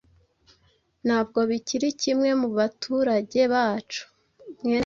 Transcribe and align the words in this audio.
Ntabwo 1.05 1.39
bikiri 1.49 1.87
kimwe 2.01 2.29
mubaturage 2.41 3.41
bacu 3.53 4.03